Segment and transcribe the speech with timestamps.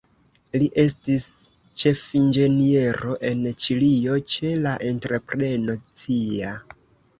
[0.61, 1.27] Li estis
[1.81, 6.59] ĉefinĝeniero en Ĉilio ĉe la entrepreno Cia.